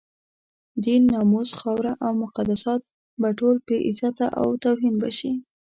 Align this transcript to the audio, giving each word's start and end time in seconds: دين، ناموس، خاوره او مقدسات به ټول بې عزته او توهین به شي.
دين، 0.83 1.01
ناموس، 1.13 1.49
خاوره 1.59 1.93
او 2.05 2.11
مقدسات 2.23 2.81
به 3.21 3.29
ټول 3.39 3.55
بې 3.65 3.77
عزته 3.87 4.25
او 4.39 4.47
توهین 4.63 4.95
به 5.01 5.09
شي. 5.17 5.31